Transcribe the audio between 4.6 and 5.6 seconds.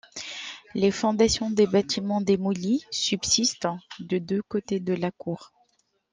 de la cour.